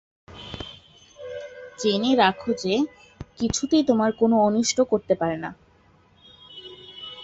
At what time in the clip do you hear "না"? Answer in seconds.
5.37-5.51